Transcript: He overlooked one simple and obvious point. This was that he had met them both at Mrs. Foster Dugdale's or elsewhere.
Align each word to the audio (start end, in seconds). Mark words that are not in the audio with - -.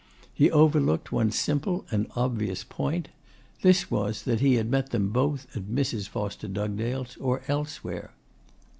He 0.33 0.49
overlooked 0.49 1.11
one 1.11 1.29
simple 1.29 1.85
and 1.91 2.07
obvious 2.15 2.63
point. 2.63 3.09
This 3.61 3.91
was 3.91 4.23
that 4.23 4.39
he 4.39 4.55
had 4.55 4.67
met 4.71 4.89
them 4.89 5.09
both 5.09 5.45
at 5.55 5.65
Mrs. 5.65 6.07
Foster 6.09 6.47
Dugdale's 6.47 7.17
or 7.17 7.43
elsewhere. 7.47 8.09